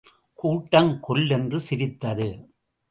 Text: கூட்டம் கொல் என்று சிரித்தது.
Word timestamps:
கூட்டம் 0.33 0.99
கொல் 1.01 1.29
என்று 1.29 1.59
சிரித்தது. 1.59 2.29